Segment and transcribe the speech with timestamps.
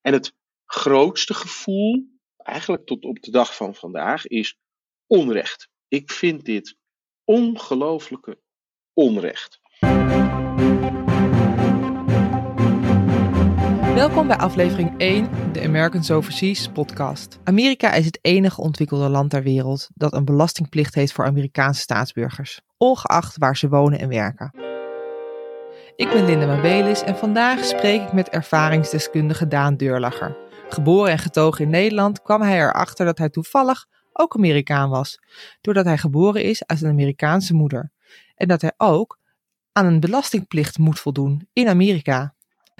[0.00, 0.32] En het
[0.64, 4.58] grootste gevoel, eigenlijk tot op de dag van vandaag, is
[5.06, 5.68] onrecht.
[5.88, 6.76] Ik vind dit
[7.24, 8.40] ongelooflijke
[8.92, 9.60] onrecht.
[13.94, 17.38] Welkom bij aflevering 1, de Americans Overseas podcast.
[17.44, 22.60] Amerika is het enige ontwikkelde land ter wereld dat een belastingplicht heeft voor Amerikaanse staatsburgers,
[22.76, 24.69] ongeacht waar ze wonen en werken.
[26.00, 30.36] Ik ben Linda Mabelis en vandaag spreek ik met ervaringsdeskundige Daan Deurlacher.
[30.68, 35.18] Geboren en getogen in Nederland kwam hij erachter dat hij toevallig ook Amerikaan was,
[35.60, 37.90] doordat hij geboren is uit een Amerikaanse moeder.
[38.34, 39.18] En dat hij ook
[39.72, 42.34] aan een belastingplicht moet voldoen in Amerika.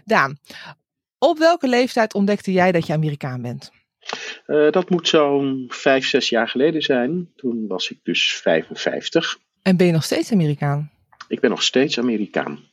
[0.05, 0.38] Daan,
[1.18, 3.73] op welke leeftijd ontdekte jij dat je Amerikaan bent?
[4.46, 7.29] Uh, dat moet zo'n vijf, zes jaar geleden zijn.
[7.37, 9.38] Toen was ik dus 55.
[9.62, 10.91] En ben je nog steeds Amerikaan?
[11.29, 12.68] Ik ben nog steeds Amerikaan.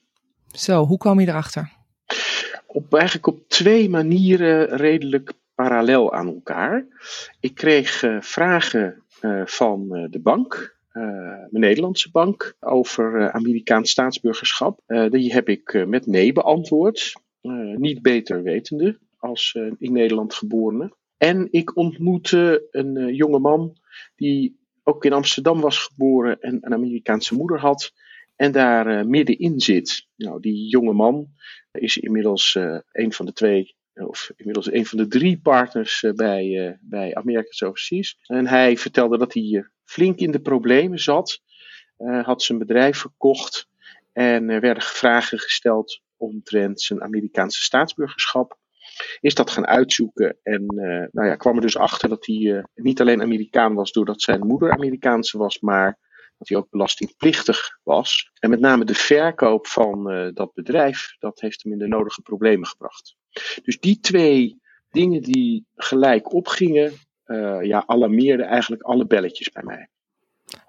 [0.58, 1.72] Zo, hoe kwam je erachter?
[2.66, 6.88] Op, eigenlijk op twee manieren redelijk parallel aan elkaar.
[7.40, 14.80] Ik kreeg uh, vragen uh, van de bank, mijn Nederlandse bank, over Amerikaans staatsburgerschap.
[15.10, 17.14] die heb ik met nee beantwoord.
[17.42, 20.96] Eh, niet beter wetende als in Nederland geborene.
[21.18, 23.78] En ik ontmoette een jonge man
[24.16, 27.94] die ook in Amsterdam was geboren en een Amerikaanse moeder had.
[28.38, 30.08] En daar middenin zit.
[30.16, 31.28] Nou, die jonge man
[31.72, 32.58] is inmiddels
[32.92, 38.18] een van de twee, of inmiddels een van de drie partners bij, bij America's Overseas.
[38.22, 41.42] En hij vertelde dat hij flink in de problemen zat.
[42.22, 43.68] had zijn bedrijf verkocht.
[44.14, 48.58] En er werden vragen gesteld omtrent zijn Amerikaanse staatsburgerschap.
[49.20, 53.02] Is dat gaan uitzoeken en uh, nou ja, kwam er dus achter dat hij niet
[53.02, 55.98] alleen Amerikaan was doordat zijn moeder Amerikaanse was, maar
[56.38, 58.32] dat hij ook belastingplichtig was.
[58.40, 62.22] En met name de verkoop van uh, dat bedrijf, dat heeft hem in de nodige
[62.22, 63.16] problemen gebracht.
[63.64, 66.94] Dus die twee dingen die gelijk opgingen,
[67.62, 69.90] ja, alarmeerden eigenlijk alle belletjes bij mij.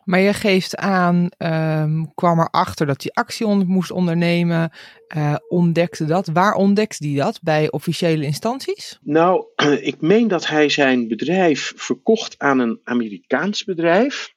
[0.04, 4.72] Maar je geeft aan, um, kwam erachter dat hij actie moest ondernemen,
[5.16, 6.26] uh, ontdekte dat.
[6.26, 7.38] Waar ontdekte hij dat?
[7.42, 8.98] Bij officiële instanties?
[9.02, 9.44] Nou,
[9.80, 14.36] ik meen dat hij zijn bedrijf verkocht aan een Amerikaans bedrijf.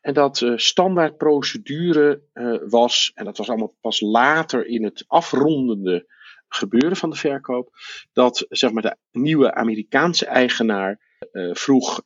[0.00, 6.06] En dat uh, standaardprocedure uh, was, en dat was allemaal pas later in het afrondende
[6.48, 7.70] gebeuren van de verkoop,
[8.12, 12.02] dat zeg maar, de nieuwe Amerikaanse eigenaar uh, vroeg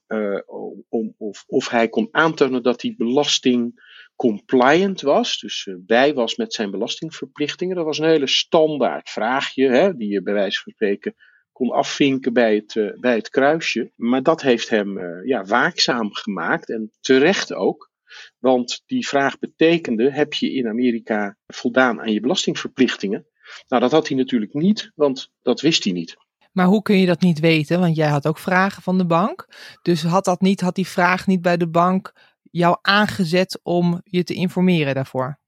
[0.88, 3.82] om, of, of hij kon aantonen dat hij belasting
[4.16, 7.76] compliant was, dus bij was met zijn belastingverplichtingen.
[7.76, 11.15] Dat was een hele standaard vraagje, hè, die je bij wijze van spreken
[11.54, 13.92] kon afvinken bij het, bij het kruisje.
[13.97, 17.92] Maar dat heeft hem ja, waakzaam gemaakt en terecht ook.
[18.38, 23.26] Want die vraag betekende: heb je in Amerika voldaan aan je belastingverplichtingen?
[23.69, 26.16] Nou, dat had hij natuurlijk niet, want dat wist hij niet.
[26.53, 27.81] Maar hoe kun je dat niet weten?
[27.81, 29.47] Want jij had ook vragen van de bank.
[29.82, 32.12] Dus had dat niet, had die vraag niet bij de bank
[32.50, 35.38] jou aangezet om je te informeren daarvoor?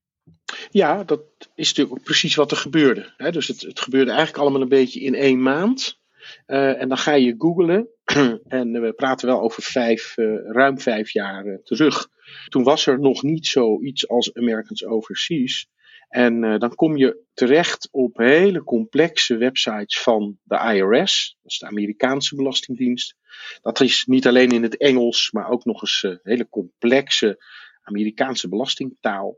[0.70, 1.22] Ja, dat
[1.54, 3.12] is natuurlijk precies wat er gebeurde.
[3.30, 5.98] Dus het, het gebeurde eigenlijk allemaal een beetje in één maand.
[6.46, 7.88] Uh, en dan ga je googlen.
[8.48, 12.08] en we praten wel over vijf, uh, ruim vijf jaar uh, terug.
[12.48, 15.68] Toen was er nog niet zoiets als Americans Overseas.
[16.08, 21.66] En dan kom je terecht op hele complexe websites van de IRS, dat is de
[21.66, 23.16] Amerikaanse Belastingdienst.
[23.62, 27.44] Dat is niet alleen in het Engels, maar ook nog eens uh, hele complexe
[27.82, 29.36] Amerikaanse belastingtaal.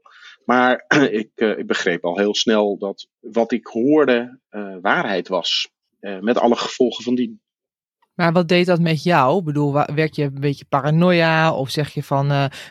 [0.49, 0.85] Maar
[1.23, 4.39] ik, uh, ik, begreep al heel snel dat wat ik hoorde
[4.81, 5.71] waarheid was.
[6.01, 7.41] met alle gevolgen van die.
[8.15, 9.39] Maar wat deed dat met jou?
[9.39, 11.55] Ik bedoel, werd je een beetje paranoia?
[11.55, 12.27] Of zeg je van,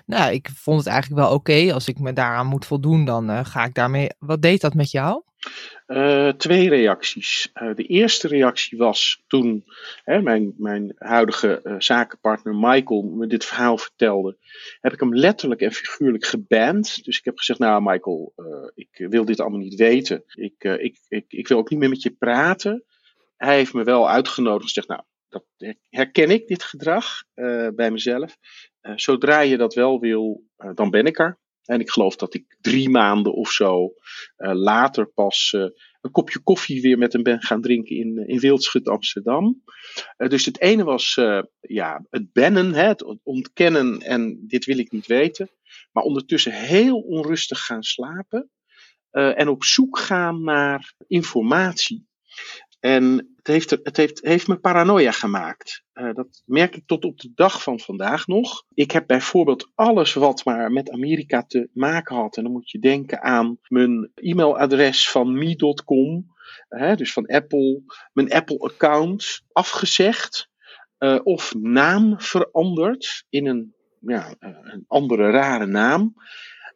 [0.05, 1.73] nou, ik vond het eigenlijk wel oké.
[1.73, 4.09] Als ik me daaraan moet voldoen, dan ga ik daarmee.
[4.19, 5.23] Wat deed dat met jou?
[5.87, 7.51] Uh, twee reacties.
[7.75, 9.63] de eerste reactie was toen
[10.03, 14.37] hè, mijn, mijn huidige zakenpartner Michael me dit verhaal vertelde.
[14.81, 17.03] Heb ik hem letterlijk en figuurlijk geband.
[17.05, 18.33] Dus ik heb gezegd, nou Michael,
[18.75, 20.23] ik wil dit allemaal niet weten.
[20.27, 22.83] Ik, ik, ik, ik wil ook niet meer met je praten.
[23.37, 27.23] Hij heeft me wel uitgenodigd en gezegd, nou dat herken ik, dit gedrag
[27.75, 28.37] bij mezelf.
[28.95, 30.43] Zodra je dat wel wil,
[30.73, 31.37] dan ben ik er.
[31.67, 33.93] En ik geloof dat ik drie maanden of zo
[34.37, 35.53] later pas
[36.01, 39.63] een kopje koffie weer met hem ben gaan drinken in, in Wildschut Amsterdam.
[40.17, 41.13] dus het ene was
[41.59, 45.49] ja, het bennen, hè, het ontkennen en dit wil ik niet weten.
[45.91, 48.49] Maar ondertussen heel onrustig gaan slapen.
[49.11, 52.06] en op zoek gaan naar informatie.
[52.87, 55.83] En het heeft, het heeft, heeft me paranoia gemaakt.
[55.93, 58.63] Uh, dat merk ik tot op de dag van vandaag nog.
[58.73, 62.37] Ik heb bijvoorbeeld alles wat maar met Amerika te maken had.
[62.37, 66.35] En dan moet je denken aan mijn e-mailadres van me.com.
[66.95, 67.81] dus van Apple,
[68.13, 70.49] mijn Apple-account afgezegd
[70.99, 76.13] uh, of naam veranderd in een, ja, een andere rare naam.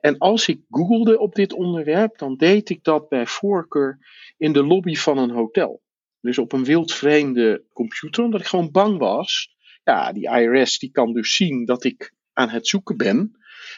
[0.01, 3.99] En als ik googelde op dit onderwerp, dan deed ik dat bij voorkeur
[4.37, 5.81] in de lobby van een hotel.
[6.21, 9.55] Dus op een wildvreemde computer, omdat ik gewoon bang was.
[9.83, 13.31] Ja, die IRS die kan dus zien dat ik aan het zoeken ben.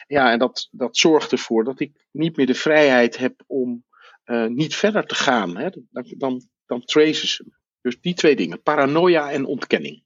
[0.06, 3.84] Ja, en dat, dat zorgt ervoor dat ik niet meer de vrijheid heb om
[4.24, 5.56] uh, niet verder te gaan.
[5.56, 5.68] Hè.
[5.70, 7.52] Dan, dan, dan ze.
[7.80, 10.02] Dus die twee dingen, paranoia en ontkenning.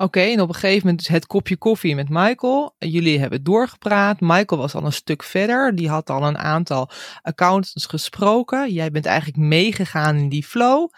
[0.00, 2.74] Oké, en op een gegeven moment het kopje koffie met Michael.
[2.78, 4.20] Jullie hebben doorgepraat.
[4.20, 5.74] Michael was al een stuk verder.
[5.74, 6.90] Die had al een aantal
[7.22, 8.72] accountants gesproken.
[8.72, 10.90] Jij bent eigenlijk meegegaan in die flow.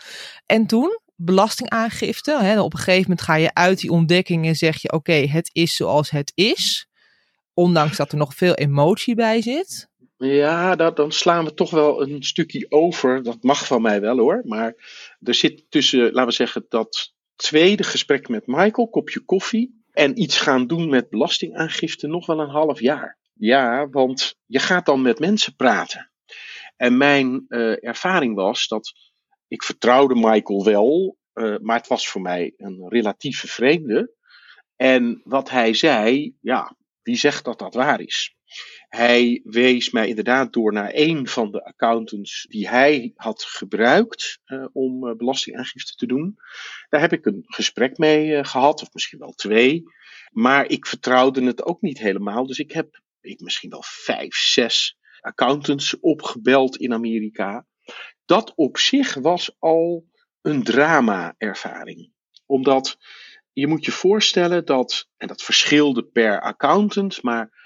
[0.47, 2.39] En toen, belastingaangifte.
[2.41, 5.51] Hè, op een gegeven moment ga je uit die ontdekking en zeg je: Oké, het
[5.53, 6.89] is zoals het is.
[7.55, 9.89] Ondanks dat er nog veel emotie bij zit.
[10.17, 13.23] Ja, dat, dan slaan we toch wel een stukje over.
[13.23, 14.43] Dat mag van mij wel hoor.
[14.45, 14.75] Maar
[15.21, 19.79] er zit tussen, laten we zeggen, dat tweede gesprek met Michael, kopje koffie.
[19.91, 23.19] En iets gaan doen met belastingaangifte nog wel een half jaar.
[23.33, 26.11] Ja, want je gaat dan met mensen praten.
[26.77, 28.93] En mijn uh, ervaring was dat
[29.49, 34.15] ik vertrouwde Michael wel, uh, maar het was voor mij een relatieve vreemde.
[34.77, 38.37] En wat hij zei, ja, wie zegt dat dat waar is?
[38.91, 44.67] Hij wees mij inderdaad door naar een van de accountants die hij had gebruikt uh,
[44.73, 46.37] om uh, belastingaangifte te doen.
[46.89, 49.83] Daar heb ik een gesprek mee uh, gehad, of misschien wel twee.
[50.31, 52.47] Maar ik vertrouwde het ook niet helemaal.
[52.47, 57.67] Dus ik heb ik misschien wel vijf, zes accountants opgebeld in Amerika.
[58.25, 60.05] Dat op zich was al
[60.41, 62.13] een drama-ervaring.
[62.47, 62.99] Omdat
[63.53, 67.59] je moet je voorstellen dat, en dat verschilde per accountant, maar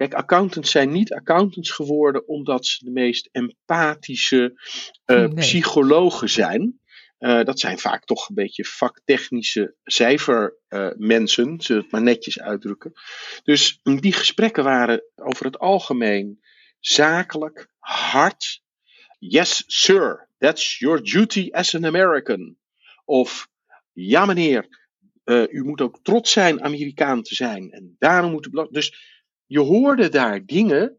[0.00, 4.60] Kijk, accountants zijn niet accountants geworden omdat ze de meest empathische
[5.06, 6.80] uh, psychologen zijn.
[7.18, 12.92] Uh, dat zijn vaak toch een beetje vaktechnische cijfermensen, uh, zullen het maar netjes uitdrukken.
[13.42, 16.40] Dus die gesprekken waren over het algemeen
[16.78, 18.62] zakelijk, hard.
[19.18, 22.56] Yes, sir, that's your duty as an American.
[23.04, 23.48] Of
[23.92, 24.68] ja, meneer,
[25.24, 27.70] u moet ook trots zijn Amerikaan te zijn.
[27.70, 28.66] En daarom moet u.
[28.70, 29.18] Dus
[29.50, 30.98] je hoorde daar dingen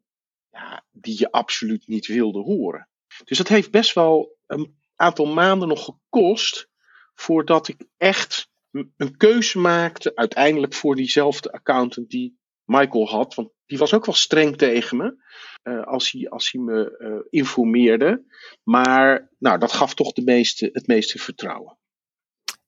[0.51, 2.89] ja, die je absoluut niet wilde horen.
[3.24, 6.69] Dus dat heeft best wel een aantal maanden nog gekost
[7.13, 13.77] voordat ik echt een keuze maakte, uiteindelijk voor diezelfde accountant die Michael had, want die
[13.77, 15.15] was ook wel streng tegen me
[15.63, 18.25] uh, als, hij, als hij me uh, informeerde.
[18.63, 21.77] Maar nou, dat gaf toch de meeste, het meeste vertrouwen.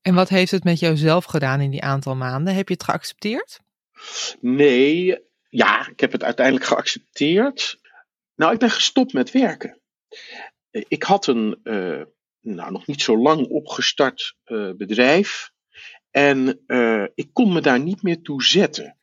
[0.02, 2.56] En wat heeft het met jou zelf gedaan in die aantal maanden?
[2.56, 3.60] Heb je het geaccepteerd?
[4.40, 7.80] Nee, ja, ik heb het uiteindelijk geaccepteerd.
[8.36, 9.82] Nou, ik ben gestopt met werken.
[10.72, 12.02] Ik had een uh,
[12.42, 15.52] nou, nog niet zo lang opgestart uh, bedrijf.
[16.12, 18.98] En uh, ik kon me daar niet meer toe zetten.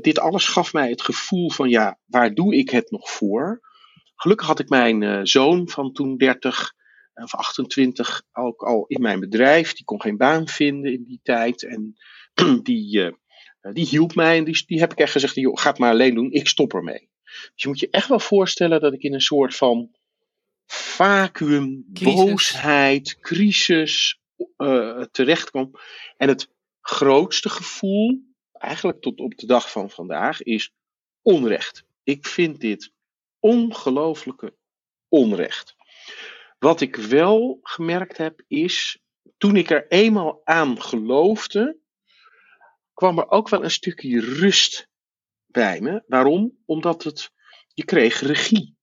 [0.00, 3.60] dit alles gaf mij het gevoel van, ja, waar doe ik het nog voor?
[4.14, 6.74] Gelukkig had ik mijn zoon van toen 30
[7.14, 9.74] of 28 ook al in mijn bedrijf.
[9.74, 11.62] Die kon geen baan vinden in die tijd.
[11.62, 11.96] En
[12.62, 13.12] die eh,
[13.60, 16.14] die hielp mij en die, die heb ik echt gezegd, joh, ga het maar alleen
[16.14, 17.08] doen, ik stop ermee.
[17.24, 19.90] Dus je moet je echt wel voorstellen dat ik in een soort van
[20.66, 24.20] vacuüm, boosheid, crisis
[24.56, 25.70] uh, terecht kwam.
[26.16, 30.72] En het grootste gevoel, eigenlijk tot op de dag van vandaag, is
[31.22, 31.84] onrecht.
[32.02, 32.92] Ik vind dit
[33.38, 34.54] ongelooflijke
[35.08, 35.76] onrecht.
[36.58, 38.98] Wat ik wel gemerkt heb is,
[39.38, 41.79] toen ik er eenmaal aan geloofde,
[43.00, 44.88] kwam er ook wel een stukje rust
[45.46, 46.02] bij me.
[46.06, 46.58] Waarom?
[46.64, 47.30] Omdat het,
[47.74, 48.76] je kreeg regie.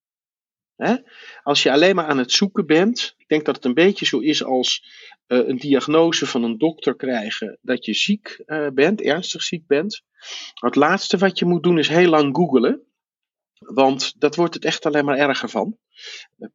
[1.43, 4.19] Als je alleen maar aan het zoeken bent, ik denk dat het een beetje zo
[4.19, 4.83] is als
[5.27, 10.03] uh, een diagnose van een dokter krijgen dat je ziek uh, bent, ernstig ziek bent.
[10.53, 12.81] Het laatste wat je moet doen is heel lang googelen,
[13.59, 15.77] want dat wordt het echt alleen maar erger van.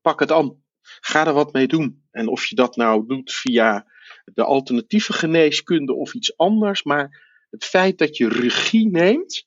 [0.01, 2.05] Pak het aan, ga er wat mee doen.
[2.11, 3.87] En of je dat nou doet via
[4.25, 9.47] de alternatieve geneeskunde of iets anders, maar het feit dat je regie neemt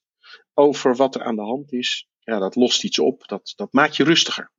[0.54, 3.28] over wat er aan de hand is, ja, dat lost iets op.
[3.28, 4.52] Dat, dat maakt je rustiger.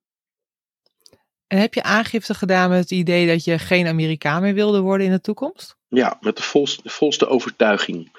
[1.47, 5.07] En heb je aangifte gedaan met het idee dat je geen Amerikaan meer wilde worden
[5.07, 5.77] in de toekomst?
[5.89, 8.13] Ja, met de volste, de volste overtuiging.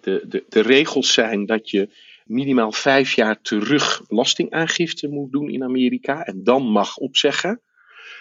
[0.00, 1.88] De, de, de regels zijn dat je
[2.24, 7.62] minimaal vijf jaar terug belastingaangifte moet doen in Amerika en dan mag opzeggen.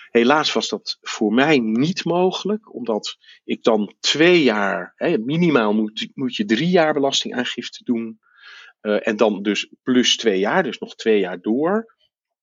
[0.10, 6.10] Helaas was dat voor mij niet mogelijk, omdat ik dan twee jaar, hè, minimaal moet,
[6.14, 8.20] moet je drie jaar belastingaangifte doen.
[8.82, 11.96] Uh, en dan dus plus twee jaar, dus nog twee jaar door.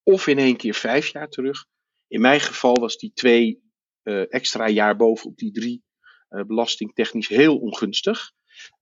[0.03, 1.67] Of in één keer vijf jaar terug.
[2.09, 3.63] In mijn geval was die twee
[4.03, 5.85] uh, extra jaar bovenop die drie
[6.31, 8.33] uh, belastingtechnisch heel ongunstig.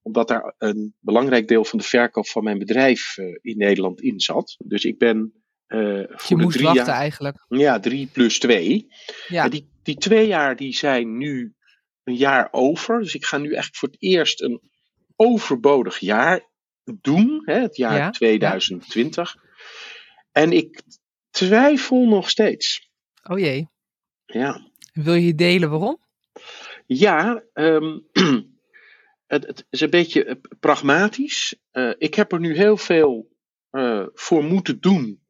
[0.01, 4.55] Omdat daar een belangrijk deel van de verkoop van mijn bedrijf in Nederland in zat.
[4.65, 7.45] Dus ik ben voor Je drie wachten jaar, eigenlijk.
[7.47, 8.87] Ja, drie plus twee.
[9.27, 9.49] Ja.
[9.49, 11.55] Die, die twee jaar die zijn nu
[12.03, 12.99] een jaar over.
[12.99, 14.61] Dus ik ga nu eigenlijk voor het eerst een
[15.15, 16.49] overbodig jaar
[16.83, 17.41] doen.
[17.45, 19.35] Hè, het jaar Ja, 2020.
[20.31, 20.81] En ik
[21.29, 22.89] twijfel nog steeds.
[23.23, 23.69] Oh jee.
[24.25, 24.71] Ja.
[24.93, 25.99] Wil je delen waarom?
[26.85, 27.99] Ja, ehm,
[29.27, 31.55] het, het is een beetje eh, pragmatisch.
[31.71, 33.31] Eh, ik heb er nu heel veel
[33.69, 35.24] eh, voor moeten doen.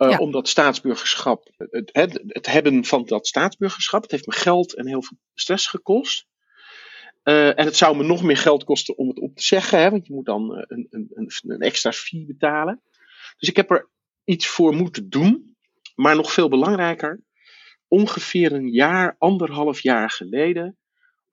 [0.00, 0.18] Eh, Ja.
[0.18, 4.86] Om dat staatsburgerschap, het, het, het hebben van dat staatsburgerschap, het heeft me geld en
[4.86, 6.26] heel veel stress gekost.
[7.22, 9.90] Eh, en het zou me nog meer geld kosten om het op te zeggen, hè,
[9.90, 12.82] want je moet dan eh, een, een, een, een extra fee betalen.
[13.38, 13.90] Dus ik heb er
[14.24, 15.56] iets voor moeten doen.
[15.94, 17.20] Maar nog veel belangrijker,
[17.88, 20.78] ongeveer een jaar, anderhalf jaar geleden,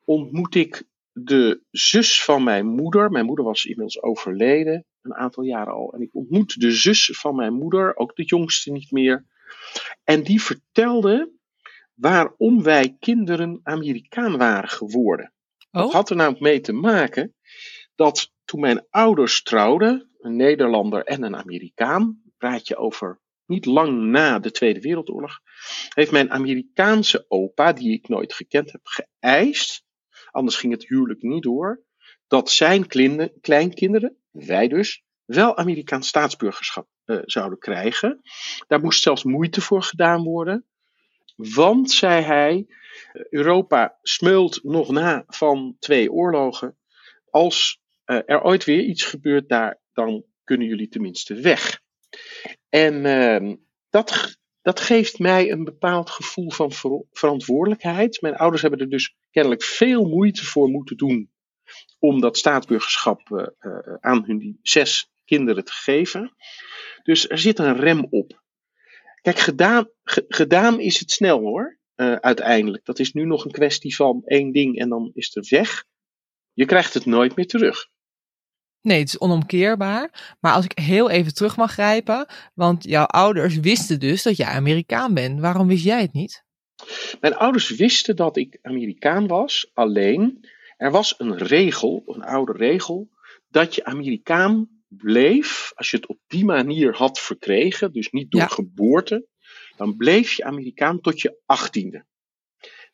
[0.05, 0.83] ontmoet ik
[1.23, 3.09] de zus van mijn moeder.
[3.11, 5.93] Mijn moeder was inmiddels overleden, een aantal jaren al.
[5.93, 9.25] En ik ontmoet de zus van mijn moeder, ook de jongste niet meer.
[10.03, 11.31] En die vertelde
[11.93, 15.33] waarom wij kinderen Amerikaan waren geworden.
[15.71, 17.35] Dat Oh, had er namelijk mee te maken
[17.95, 24.01] dat toen mijn ouders trouwden, een Nederlander en een Amerikaan, praat je over niet lang
[24.01, 25.39] na de Tweede Wereldoorlog,
[25.93, 29.85] heeft mijn Amerikaanse opa, die ik nooit gekend heb, geëist,
[30.37, 31.83] anders ging het huwelijk niet door,
[32.27, 32.87] dat zijn
[33.41, 38.21] kleinkinderen, wij dus, wel Amerikaans staatsburgerschap eh, zouden krijgen.
[38.67, 40.65] Daar moest zelfs moeite voor gedaan worden.
[41.35, 42.67] Want, zei hij,
[43.29, 46.77] Europa smeult nog na van twee oorlogen.
[47.29, 51.81] Als eh, er ooit weer iets gebeurt daar, dan kunnen jullie tenminste weg.
[52.69, 53.55] En ehm,
[53.89, 58.21] dat, dat geeft mij een bepaald gevoel van ver- verantwoordelijkheid.
[58.21, 61.31] Mijn ouders hebben er dus kennelijk veel moeite voor moeten doen
[61.99, 66.35] om dat staatsburgerschap eh, eh, aan hun zes kinderen te geven.
[67.03, 68.43] Dus er zit een rem op.
[69.21, 72.85] Kijk, gedaan, ge- gedaan is het snel hoor, eh, uiteindelijk.
[72.85, 75.85] Dat is nu nog een kwestie van één ding en dan is het weg.
[76.53, 77.89] Je krijgt het nooit meer terug.
[78.87, 80.35] Nee, het is onomkeerbaar.
[80.39, 84.47] Maar als ik heel even terug mag grijpen, want jouw ouders wisten dus dat jij
[84.47, 85.39] Amerikaan bent.
[85.39, 86.45] Waarom wist jij het niet?
[87.19, 93.09] Mijn ouders wisten dat ik Amerikaan was, alleen er was een regel, een oude regel,
[93.49, 98.41] dat je Amerikaan bleef als je het op die manier had verkregen, dus niet door
[98.41, 98.47] Ja.
[98.47, 99.27] geboorte,
[99.75, 102.05] dan bleef je Amerikaan tot je achttiende.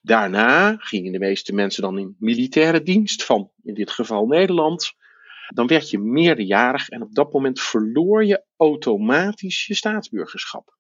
[0.02, 4.94] Daarna gingen de meeste mensen dan in militaire dienst van, in dit geval Nederland.
[5.48, 10.78] Dan werd je meerderjarig en op dat moment verloor je automatisch je staatsburgerschap.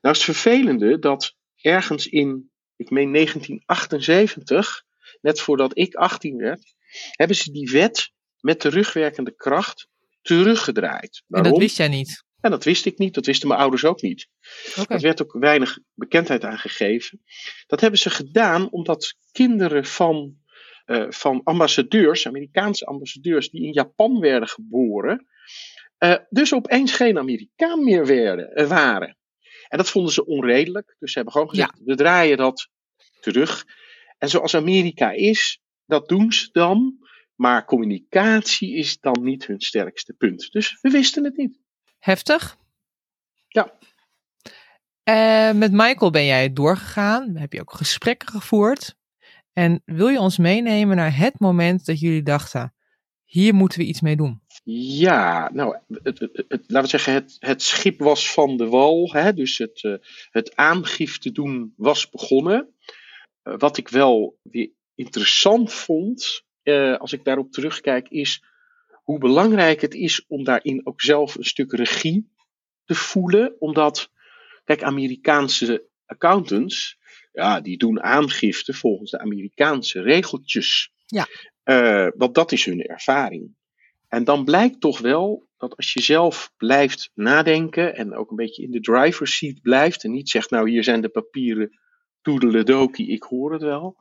[0.00, 4.82] Nou is het vervelende dat ergens in, ik meen 1978,
[5.20, 6.74] net voordat ik 18 werd,
[7.10, 9.88] hebben ze die wet met terugwerkende kracht
[10.22, 11.16] teruggedraaid.
[11.16, 11.50] En Waarom?
[11.50, 12.24] dat wist jij niet.
[12.40, 14.28] En dat wist ik niet, dat wisten mijn ouders ook niet.
[14.88, 17.22] Er werd ook weinig bekendheid aan gegeven.
[17.66, 20.36] Dat hebben ze gedaan omdat kinderen van,
[20.86, 25.26] eh, van ambassadeurs, Amerikaanse ambassadeurs, die in Japan werden geboren,
[25.98, 29.16] eh, dus opeens geen Amerikaan meer werden, eh, waren.
[29.68, 30.96] En dat vonden ze onredelijk.
[30.98, 32.68] Dus ze hebben gewoon gezegd: we draaien dat
[33.20, 33.64] terug.
[34.18, 37.04] En zoals Amerika is, dat doen ze dan.
[37.34, 40.50] Maar communicatie is dan niet hun sterkste punt.
[40.50, 41.58] Dus we wisten het niet.
[41.98, 42.56] Heftig.
[43.48, 43.72] Ja.
[45.52, 47.36] Met Michael ben jij doorgegaan.
[47.36, 48.96] Heb je ook gesprekken gevoerd.
[49.58, 52.74] En wil je ons meenemen naar het moment dat jullie dachten:
[53.24, 54.40] hier moeten we iets mee doen?
[54.98, 59.12] Ja, nou, het, het, laten we zeggen, het, het schip was van de wal.
[59.12, 59.94] Hè, dus het, eh,
[60.30, 62.74] het aangifte doen was begonnen.
[63.42, 68.44] Eh, wat ik wel weer interessant vond, eh, als ik daarop terugkijk, is
[69.02, 72.30] hoe belangrijk het is om daarin ook zelf een stuk regie
[72.84, 73.56] te voelen.
[73.58, 74.10] Omdat,
[74.64, 76.98] kijk, Amerikaanse accountants,
[77.36, 80.90] ja, die doen aangifte volgens de Amerikaanse regeltjes.
[81.06, 81.26] Ja.
[81.62, 83.54] Eh, want dat is hun ervaring.
[84.08, 88.62] En dan blijkt toch wel dat als je zelf blijft nadenken en ook een beetje
[88.62, 91.78] in de driver's seat blijft en niet zegt, nou hier zijn de papieren,
[92.22, 93.96] toedeledoki, ik hoor het wel,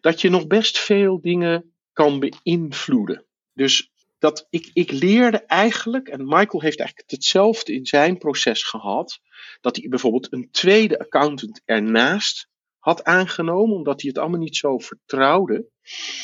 [0.00, 3.24] dat je nog best veel dingen kan beïnvloeden.
[3.52, 9.20] Dus dat ik, ik leerde eigenlijk, en Michael heeft eigenlijk hetzelfde in zijn proces gehad,
[9.60, 12.48] dat hij bijvoorbeeld een tweede accountant ernaast
[12.86, 15.68] had aangenomen, omdat hij het allemaal niet zo vertrouwde.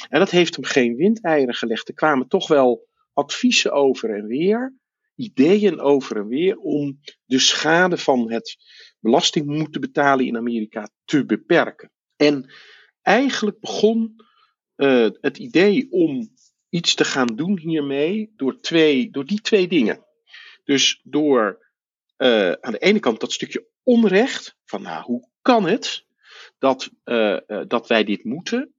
[0.09, 1.89] En dat heeft hem geen windeieren gelegd.
[1.89, 4.75] Er kwamen toch wel adviezen over en weer,
[5.15, 8.57] ideeën over en weer, om de schade van het
[9.01, 11.93] belasting moeten betalen in Amerika te beperken.
[12.17, 12.53] En
[13.01, 14.15] eigenlijk begon
[14.77, 16.29] uh, het idee om
[16.69, 20.07] iets te gaan doen hiermee door, twee, door die twee dingen.
[20.65, 21.71] Dus door
[22.19, 26.11] uh, aan de ene kant dat stukje onrecht, van nou, hoe kan het
[26.63, 27.39] dat, uh,
[27.69, 28.75] dat wij dit moeten?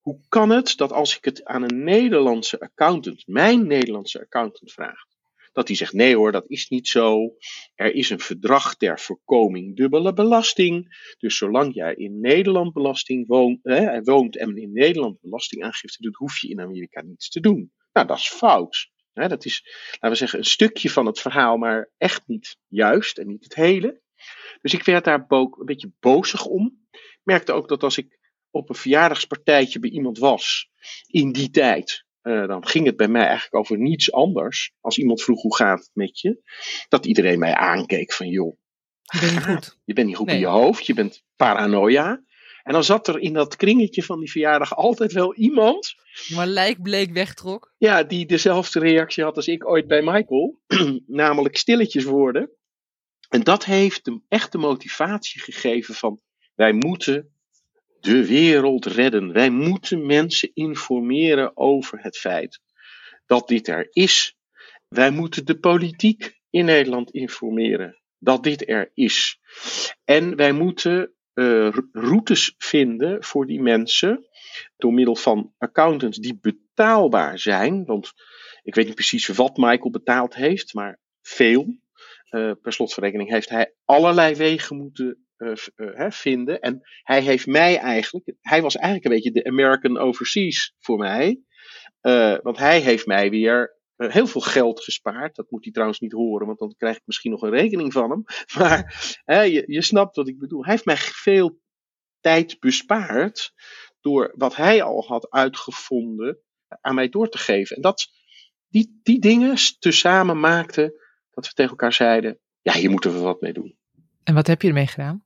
[0.00, 5.04] Hoe kan het dat als ik het aan een Nederlandse accountant, mijn Nederlandse accountant vraag,
[5.52, 7.34] dat hij zegt: nee hoor, dat is niet zo.
[7.74, 10.96] Er is een verdrag ter voorkoming dubbele belasting.
[11.18, 13.60] Dus zolang jij in Nederland belasting woont,
[14.02, 17.72] woont en in Nederland belastingaangifte doet, hoef je in Amerika niets te doen.
[17.92, 18.90] Nou, dat is fout.
[19.12, 23.26] Dat is, laten we zeggen, een stukje van het verhaal, maar echt niet juist en
[23.26, 24.02] niet het hele.
[24.60, 26.82] Dus ik werd daar een beetje bozig om.
[27.24, 28.18] Merkte ook dat als ik
[28.50, 30.70] op een verjaardagspartijtje bij iemand was
[31.06, 34.72] in die tijd, uh, dan ging het bij mij eigenlijk over niets anders.
[34.80, 36.42] Als iemand vroeg hoe gaat het met je,
[36.88, 38.56] dat iedereen mij aankeek van joh.
[39.02, 39.78] Je bent niet goed.
[39.84, 42.22] Je bent niet goed in je hoofd, je bent paranoia.
[42.62, 45.94] En dan zat er in dat kringetje van die verjaardag altijd wel iemand.
[46.34, 47.74] Maar lijkbleek wegtrok.
[47.78, 50.60] Ja, die dezelfde reactie had als ik ooit bij Michael.
[51.06, 52.50] namelijk stilletjes worden.
[53.28, 56.20] En dat heeft hem echt de motivatie gegeven van
[56.54, 57.34] wij moeten
[58.00, 59.32] de wereld redden.
[59.32, 62.60] Wij moeten mensen informeren over het feit
[63.26, 64.36] dat dit er is.
[64.88, 69.40] Wij moeten de politiek in Nederland informeren dat dit er is.
[70.04, 74.26] En wij moeten uh, routes vinden voor die mensen
[74.76, 77.84] door middel van accountants die betaalbaar zijn.
[77.84, 78.12] Want
[78.62, 81.82] ik weet niet precies wat Michael betaald heeft, maar veel.
[82.30, 86.60] Uh, per slotverrekening heeft hij allerlei wegen moeten uh, vinden.
[86.60, 91.40] En hij heeft mij eigenlijk, hij was eigenlijk een beetje de American Overseas voor mij.
[92.02, 95.36] Uh, want hij heeft mij weer heel veel geld gespaard.
[95.36, 98.10] Dat moet hij trouwens niet horen, want dan krijg ik misschien nog een rekening van
[98.10, 98.24] hem.
[98.58, 100.62] Maar je, je snapt wat ik bedoel.
[100.62, 101.58] Hij heeft mij veel
[102.20, 103.52] tijd bespaard
[104.00, 106.38] door wat hij al had uitgevonden
[106.80, 107.76] aan mij door te geven.
[107.76, 108.06] En dat,
[108.68, 110.94] die, die dingen tezamen maakten
[111.30, 113.78] dat we tegen elkaar zeiden: ja, hier moeten we wat mee doen.
[114.24, 115.24] En wat heb je ermee gedaan?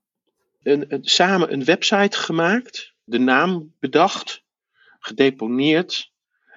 [0.62, 4.44] Een, samen een website gemaakt, de naam bedacht,
[4.98, 6.12] gedeponeerd.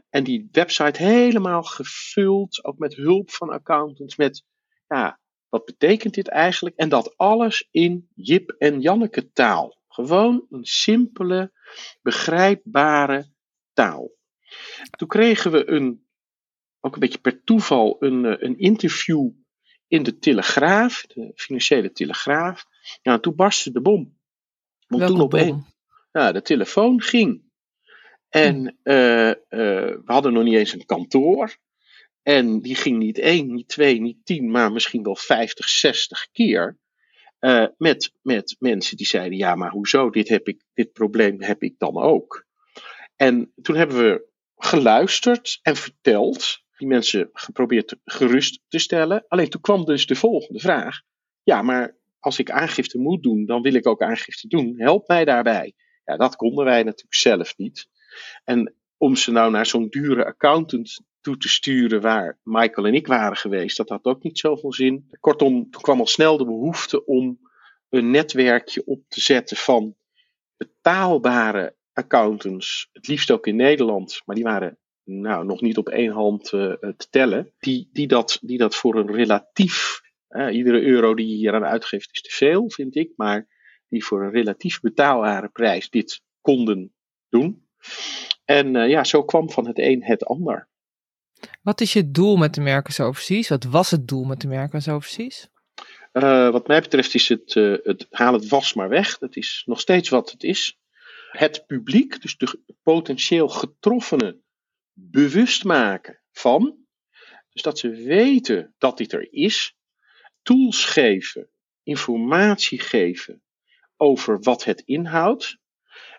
[0.09, 4.45] En die website helemaal gevuld, ook met hulp van accountants, met
[4.87, 6.75] ja, wat betekent dit eigenlijk?
[6.75, 9.81] En dat alles in Jip en Janneke taal.
[9.87, 11.51] Gewoon een simpele,
[12.01, 13.31] begrijpbare
[13.73, 14.11] taal.
[14.97, 16.05] Toen kregen we een,
[16.79, 19.29] ook een beetje per toeval, een, eh, een interview
[19.91, 22.65] in de Telegraaf, de financiële Telegraaf.
[23.01, 24.17] Ja, toen barstte de bom.
[24.87, 25.63] Want toen opeens,
[26.11, 27.43] ja, de telefoon ging.
[28.29, 31.57] En uh, uh, we hadden nog niet eens een kantoor.
[32.23, 36.79] En die ging niet één, niet twee, niet tien, maar misschien wel vijftig, zestig keer.
[37.39, 40.09] Uh, met, met mensen die zeiden: Ja, maar hoezo?
[40.09, 42.45] Dit, heb ik, dit probleem heb ik dan ook.
[43.15, 49.25] En toen hebben we geluisterd en verteld die mensen geprobeerd gerust te stellen.
[49.27, 51.01] Alleen toen kwam dus de volgende vraag.
[51.43, 54.73] Ja, maar als ik aangifte moet doen, dan wil ik ook aangifte doen.
[54.77, 55.73] Help mij daarbij.
[56.05, 57.87] Ja, dat konden wij natuurlijk zelf niet.
[58.43, 63.07] En om ze nou naar zo'n dure accountant toe te sturen waar Michael en ik
[63.07, 65.09] waren geweest, dat had ook niet zoveel zin.
[65.19, 67.39] Kortom, toen kwam al snel de behoefte om
[67.89, 69.95] een netwerkje op te zetten van
[70.57, 76.11] betaalbare accountants, het liefst ook in Nederland, maar die waren nou, nog niet op één
[76.11, 81.15] hand uh, te tellen, die, die, dat, die dat voor een relatief, uh, iedere euro
[81.15, 83.47] die je hier aan uitgeeft is te veel, vind ik, maar
[83.87, 86.93] die voor een relatief betaalbare prijs dit konden
[87.29, 87.67] doen.
[88.45, 90.69] En uh, ja, zo kwam van het een het ander.
[91.61, 93.47] Wat is je doel met de Merkers Overseas?
[93.47, 95.49] Wat was het doel met de Merkers Overseas?
[96.51, 99.17] wat mij betreft is het, het haal het was maar weg.
[99.17, 100.79] Dat is nog steeds wat het is.
[101.31, 104.43] Het publiek, dus de potentieel getroffenen,
[105.09, 106.77] bewust maken van.
[107.49, 109.75] Dus dat ze weten dat dit er is.
[110.41, 111.49] Tools geven,
[111.83, 113.43] informatie geven
[113.97, 115.57] over wat het inhoudt.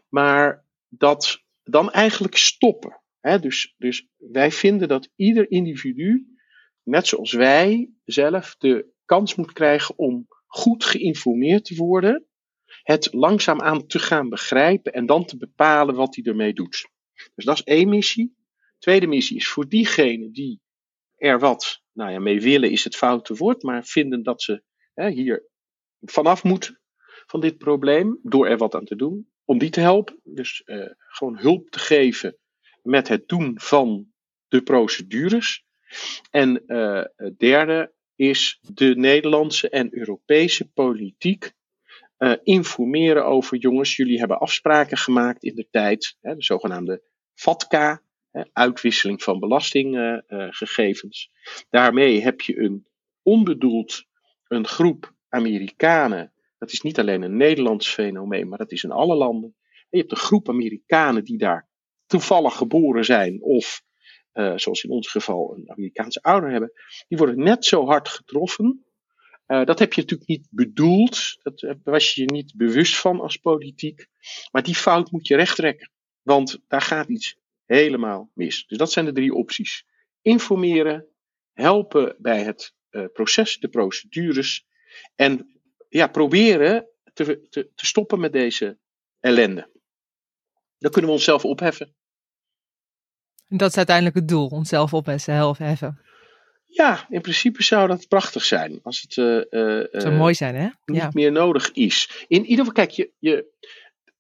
[0.09, 3.01] Maar dat dan eigenlijk stoppen.
[3.21, 6.27] dus, dus wij vinden dat ieder individu,
[6.83, 12.27] net zoals wij zelf, de kans moet krijgen om goed geïnformeerd te worden.
[12.83, 16.89] Het langzaamaan te gaan begrijpen en dan te bepalen wat hij ermee doet.
[17.35, 18.41] Dus dat is één missie.
[18.83, 20.61] Tweede missie is voor diegenen die
[21.17, 24.63] er wat nou ja, mee willen, is het foute woord, maar vinden dat ze
[24.95, 25.49] hè, hier
[26.01, 26.81] vanaf moeten
[27.27, 30.21] van dit probleem, door er wat aan te doen, om die te helpen.
[30.25, 32.39] Dus uh, gewoon hulp te geven
[32.83, 34.13] met het doen van
[34.49, 35.65] de procedures.
[36.31, 41.53] En uh, het derde is de Nederlandse en Europese politiek
[42.19, 47.03] uh, informeren over jongens, jullie hebben afspraken gemaakt in de tijd, hè, de zogenaamde
[47.35, 48.03] FATCA,
[48.53, 51.31] uitwisseling van belastinggegevens.
[51.71, 52.87] Daarmee heb je een
[53.23, 54.05] onbedoeld
[54.47, 56.33] een groep Amerikanen.
[56.59, 59.55] Dat is niet alleen een Nederlands fenomeen, maar dat is in alle landen.
[59.91, 61.69] je hebt een groep Amerikanen die daar
[62.07, 63.83] toevallig geboren zijn of
[64.35, 66.73] uh, zoals in ons geval een Amerikaanse ouder hebben,
[67.09, 68.85] die worden net zo hard getroffen.
[69.47, 73.37] Uh, dat heb je natuurlijk niet bedoeld, dat was je je niet bewust van als
[73.37, 74.07] politiek,
[74.51, 75.91] maar die fout moet je rechttrekken,
[76.23, 78.67] want daar gaat iets helemaal mis.
[78.67, 79.87] Dus dat zijn de drie opties.
[80.23, 81.07] Informeren,
[81.53, 84.67] helpen bij het uh, proces, de procedures
[85.15, 88.79] en ja, proberen te, te, te stoppen met deze
[89.21, 89.71] ellende.
[90.79, 91.95] Dan kunnen we onszelf opheffen.
[93.49, 96.01] En dat is uiteindelijk het doel, onszelf op en zelf heffen.
[96.65, 98.81] Ja, in principe zou dat prachtig zijn.
[98.83, 100.69] Als het uh, uh, zou mooi zijn, hè?
[100.85, 101.11] niet ja.
[101.13, 102.25] meer nodig is.
[102.29, 103.47] In ieder geval, kijk, je, je,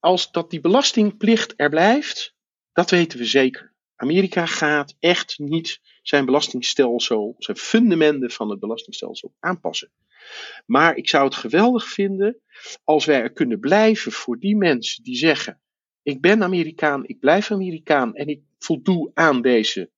[0.01, 2.32] als dat die belastingplicht er blijft,
[2.73, 3.73] dat weten we zeker.
[3.97, 9.93] Amerika gaat echt niet zijn belastingstelsel, zijn fundamenten van het belastingstelsel aanpassen.
[10.67, 12.41] Maar ik zou het geweldig vinden
[12.85, 15.61] als wij er kunnen blijven voor die mensen die zeggen:
[16.03, 19.91] Ik ben Amerikaan, ik blijf Amerikaan en ik voldoe aan deze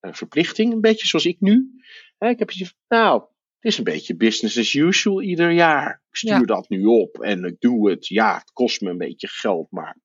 [0.00, 0.72] uh, verplichting.
[0.72, 1.70] Een beetje zoals ik nu.
[2.18, 3.20] Ik heb je nou,
[3.58, 6.02] het is een beetje business as usual ieder jaar.
[6.08, 6.40] Ik stuur ja.
[6.40, 8.06] dat nu op en ik doe het.
[8.06, 9.96] Ja, het kost me een beetje geld, maar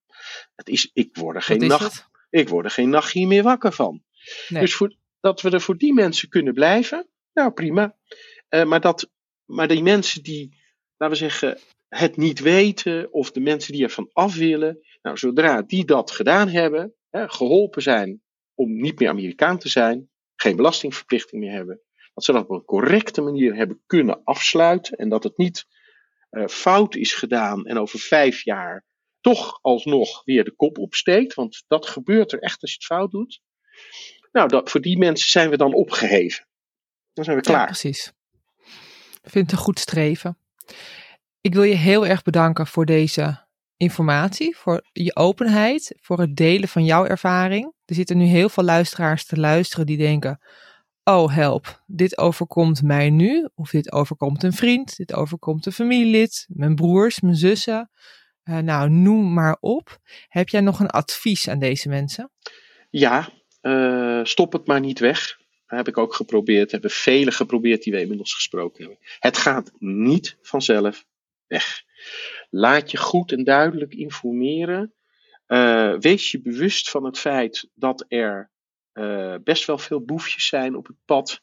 [0.54, 4.02] het is, ik, word er geen nacht, ik word er geen nachtje meer wakker van.
[4.48, 4.60] Nee.
[4.60, 7.96] Dus voor, dat we er voor die mensen kunnen blijven, nou prima.
[8.50, 9.10] Uh, maar, dat,
[9.44, 10.56] maar die mensen die,
[10.96, 15.62] laten we zeggen, het niet weten, of de mensen die ervan af willen, nou, zodra
[15.62, 18.22] die dat gedaan hebben, hè, geholpen zijn
[18.54, 21.80] om niet meer Amerikaan te zijn, geen belastingverplichting meer hebben,
[22.14, 25.66] dat ze dat op een correcte manier hebben kunnen afsluiten en dat het niet
[26.30, 28.84] uh, fout is gedaan en over vijf jaar
[29.24, 33.10] toch alsnog weer de kop opsteekt, want dat gebeurt er echt als je het fout
[33.10, 33.40] doet.
[34.32, 36.46] Nou, dat, voor die mensen zijn we dan opgeheven.
[37.12, 37.58] Dan zijn we klaar.
[37.60, 38.12] Ja, precies.
[39.22, 40.38] Ik vind het een goed streven.
[41.40, 46.68] Ik wil je heel erg bedanken voor deze informatie, voor je openheid, voor het delen
[46.68, 47.72] van jouw ervaring.
[47.84, 50.40] Er zitten nu heel veel luisteraars te luisteren die denken:
[51.04, 56.46] Oh, help, dit overkomt mij nu, of dit overkomt een vriend, dit overkomt een familielid,
[56.48, 57.90] mijn broers, mijn zussen.
[58.44, 59.98] Uh, nou, noem maar op.
[60.28, 62.30] Heb jij nog een advies aan deze mensen?
[62.90, 63.28] Ja,
[63.62, 65.38] uh, stop het maar niet weg.
[65.66, 68.98] Dat heb ik ook geprobeerd, hebben velen geprobeerd die we inmiddels gesproken hebben.
[69.18, 71.06] Het gaat niet vanzelf
[71.46, 71.82] weg.
[72.50, 74.94] Laat je goed en duidelijk informeren.
[75.48, 78.52] Uh, wees je bewust van het feit dat er
[79.44, 81.40] best wel veel boefjes zijn op het pad.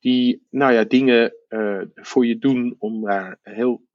[0.00, 1.34] Die nou ja, dingen
[1.94, 3.87] voor je doen om daar heel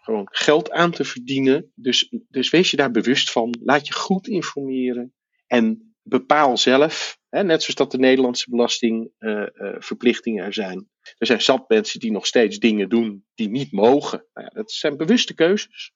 [0.00, 1.72] gewoon geld aan te verdienen.
[1.74, 3.58] Dus, dus wees je daar bewust van.
[3.62, 5.14] Laat je goed informeren.
[5.46, 10.88] En bepaal zelf, hè, net zoals dat de Nederlandse belastingverplichtingen er zijn.
[11.18, 14.26] Er zijn zat mensen die nog steeds dingen doen die niet mogen.
[14.32, 15.92] Nou ja, dat zijn bewuste keuzes.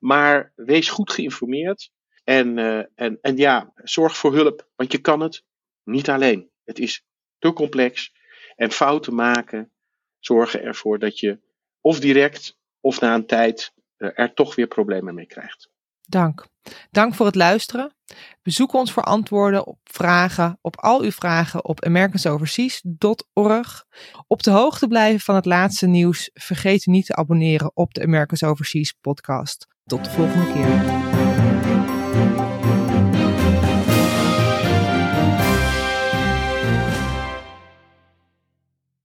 [0.00, 1.90] Maar wees goed geïnformeerd.
[2.24, 5.44] En, uh, en, en ja, zorg voor hulp, want je kan het
[5.84, 6.50] niet alleen.
[6.64, 7.04] Het is
[7.38, 8.12] te complex.
[8.56, 9.72] En fouten maken
[10.18, 11.40] zorgen ervoor dat je
[11.80, 15.70] of direct of na een tijd uh, er toch weer problemen mee krijgt.
[16.08, 16.46] Dank.
[16.90, 17.94] Dank voor het luisteren.
[18.42, 23.84] Bezoek ons voor antwoorden op vragen, op al uw vragen op americansoverseas.org.
[24.26, 26.30] Op de hoogte blijven van het laatste nieuws.
[26.34, 29.66] Vergeet niet te abonneren op de Americans Overseas podcast.
[29.84, 31.15] Tot de volgende keer.